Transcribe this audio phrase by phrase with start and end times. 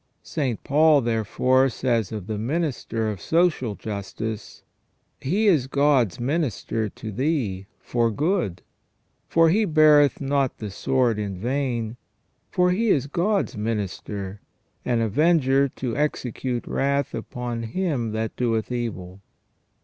[0.23, 0.63] St.
[0.63, 4.63] Paul, therefore, says of the minister of social justice:"
[5.21, 8.63] He is God's minister to thee, for good:
[9.27, 11.97] for he beareth not the sword in vain,
[12.49, 14.41] for he is God's minister,
[14.83, 19.21] an avenger to execute wrath upon him that doeth evil